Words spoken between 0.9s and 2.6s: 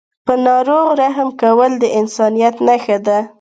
رحم کول د انسانیت